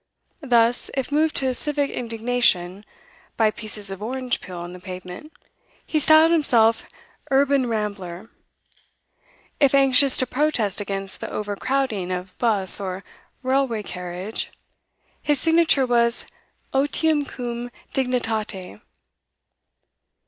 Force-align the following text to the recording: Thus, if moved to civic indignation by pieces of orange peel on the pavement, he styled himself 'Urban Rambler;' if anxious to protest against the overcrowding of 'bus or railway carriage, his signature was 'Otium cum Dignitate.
Thus, 0.41 0.89
if 0.97 1.11
moved 1.11 1.35
to 1.35 1.53
civic 1.53 1.91
indignation 1.91 2.85
by 3.37 3.51
pieces 3.51 3.91
of 3.91 4.01
orange 4.01 4.41
peel 4.41 4.57
on 4.57 4.73
the 4.73 4.79
pavement, 4.79 5.31
he 5.85 5.99
styled 5.99 6.31
himself 6.31 6.89
'Urban 7.29 7.69
Rambler;' 7.69 8.31
if 9.59 9.75
anxious 9.75 10.17
to 10.17 10.25
protest 10.25 10.81
against 10.81 11.21
the 11.21 11.29
overcrowding 11.29 12.09
of 12.11 12.35
'bus 12.39 12.79
or 12.79 13.03
railway 13.43 13.83
carriage, 13.83 14.49
his 15.21 15.39
signature 15.39 15.85
was 15.85 16.25
'Otium 16.73 17.23
cum 17.25 17.69
Dignitate. 17.93 18.81